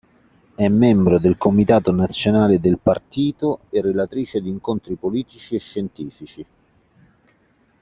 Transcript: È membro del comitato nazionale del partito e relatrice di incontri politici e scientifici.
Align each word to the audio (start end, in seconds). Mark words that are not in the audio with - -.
È 0.55 0.67
membro 0.67 1.19
del 1.19 1.37
comitato 1.37 1.91
nazionale 1.91 2.59
del 2.59 2.79
partito 2.79 3.59
e 3.69 3.81
relatrice 3.81 4.41
di 4.41 4.49
incontri 4.49 4.95
politici 4.95 5.53
e 5.53 5.59
scientifici. 5.59 6.45